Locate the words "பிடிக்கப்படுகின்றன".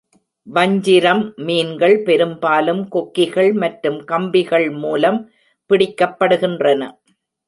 5.69-6.81